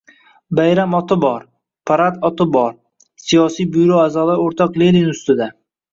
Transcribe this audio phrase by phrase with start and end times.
[0.59, 1.43] Bayram oti bor,
[1.91, 2.73] parad oti bor—
[3.27, 5.53] Siyosiy byuro a’zolari o‘rtoq Lenin ustida...